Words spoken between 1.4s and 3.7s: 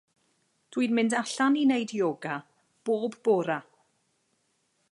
i neud yoga bob bora.